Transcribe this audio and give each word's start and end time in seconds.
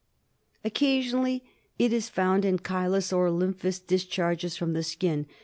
Occasionally 0.65 1.43
it 1.77 1.93
is 1.93 2.09
found 2.09 2.43
in 2.43 2.57
chylous 2.57 3.13
or 3.15 3.29
lymphous 3.29 3.77
discharges 3.77 4.57
from 4.57 4.73
the 4.73 4.81
skin. 4.81 5.27